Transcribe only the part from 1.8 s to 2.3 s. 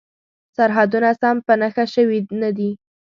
شوي